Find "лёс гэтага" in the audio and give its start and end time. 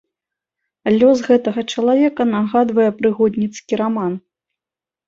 0.99-1.65